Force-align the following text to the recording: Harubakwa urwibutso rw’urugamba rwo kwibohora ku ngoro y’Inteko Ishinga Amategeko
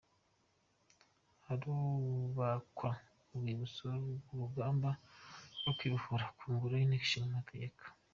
Harubakwa 1.45 2.89
urwibutso 3.29 3.85
rw’urugamba 4.21 4.89
rwo 5.59 5.71
kwibohora 5.77 6.25
ku 6.37 6.43
ngoro 6.53 6.73
y’Inteko 6.77 7.03
Ishinga 7.05 7.33
Amategeko 7.33 7.81